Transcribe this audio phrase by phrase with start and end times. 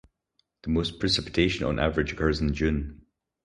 [0.63, 3.05] The most precipitation on average occurs in June.